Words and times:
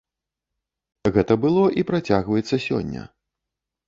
Гэта 1.17 1.33
было 1.43 1.63
і 1.81 1.83
працягваецца 1.89 2.55
сёння. 2.67 3.01